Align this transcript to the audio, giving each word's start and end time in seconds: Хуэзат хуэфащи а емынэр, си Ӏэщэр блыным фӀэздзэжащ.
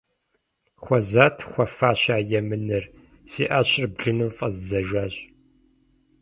Хуэзат 0.83 1.35
хуэфащи 1.49 2.11
а 2.17 2.19
емынэр, 2.39 2.85
си 3.31 3.43
Ӏэщэр 3.49 3.85
блыным 3.95 4.31
фӀэздзэжащ. 4.37 5.15